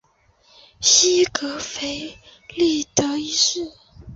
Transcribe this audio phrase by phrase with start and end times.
[0.81, 1.85] 西格弗
[2.55, 3.71] 里德一世。